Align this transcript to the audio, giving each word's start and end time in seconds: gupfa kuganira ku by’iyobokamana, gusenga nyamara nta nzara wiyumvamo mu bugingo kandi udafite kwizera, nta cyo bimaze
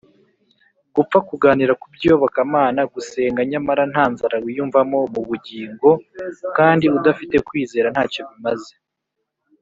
gupfa 0.95 1.17
kuganira 1.29 1.73
ku 1.81 1.85
by’iyobokamana, 1.93 2.81
gusenga 2.93 3.39
nyamara 3.51 3.83
nta 3.93 4.05
nzara 4.11 4.35
wiyumvamo 4.43 4.97
mu 5.13 5.21
bugingo 5.29 5.89
kandi 6.57 6.85
udafite 6.97 7.35
kwizera, 7.47 7.87
nta 7.93 8.05
cyo 8.13 8.21
bimaze 8.29 8.73